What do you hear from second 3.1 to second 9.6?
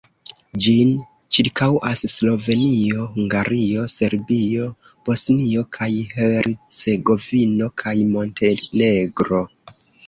Hungario, Serbio, Bosnio kaj Hercegovino kaj Montenegro.